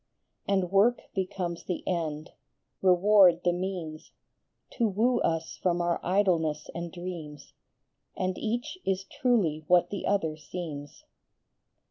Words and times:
And 0.47 0.71
work 0.71 1.01
becomes 1.13 1.63
the 1.63 1.87
end, 1.87 2.31
reward 2.81 3.43
the 3.43 3.53
means, 3.53 4.09
To 4.71 4.87
woo 4.87 5.19
us 5.21 5.57
from 5.61 5.79
our 5.79 5.99
idleness 6.01 6.71
and 6.73 6.91
dreams; 6.91 7.53
And 8.17 8.35
each 8.35 8.79
is 8.83 9.03
truly 9.03 9.63
what 9.67 9.91
the 9.91 10.07
other 10.07 10.37
seems. 10.37 10.89
END 11.03 11.03
AND 11.03 11.03
MEANS. 11.03 11.03